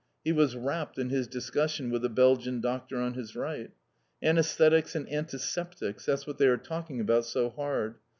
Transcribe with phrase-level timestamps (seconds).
[0.23, 3.69] He was rapt in his discussion with the Belgian Doctor on his right.
[4.23, 7.97] Anæsthetics and antiseptics, that's what they are talking about so hard.